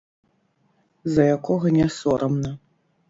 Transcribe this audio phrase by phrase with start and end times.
[1.17, 2.51] За якога не сорамна.